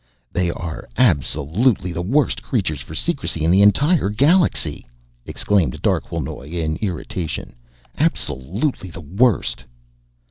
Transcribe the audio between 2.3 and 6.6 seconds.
creatures for secrecy in the entire galaxy!" exclaimed Darquelnoy